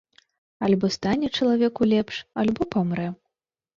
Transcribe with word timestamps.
Альбо 0.67 0.87
стане 0.95 1.27
чалавеку 1.37 1.81
лепш, 1.91 2.15
альбо 2.41 2.61
памрэ. 2.73 3.07